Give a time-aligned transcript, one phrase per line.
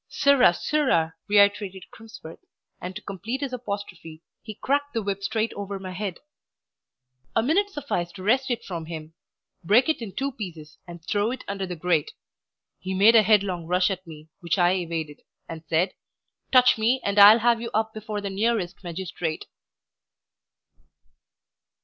[0.07, 0.53] "Sirrah!
[0.55, 2.39] sirrah!" reiterated Crimsworth;
[2.81, 6.17] and to complete his apostrophe, he cracked the whip straight over my head.
[7.35, 9.13] A minute sufficed to wrest it from him,
[9.63, 12.13] break it in two pieces, and throw it under the grate.
[12.79, 15.93] He made a headlong rush at me, which I evaded, and said
[16.51, 19.45] "Touch me, and I'll have you up before the nearest magistrate."